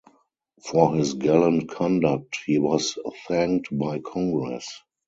[0.65, 4.81] For his gallant conduct he was thanked by Congress.